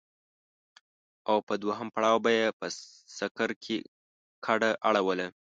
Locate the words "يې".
2.37-2.47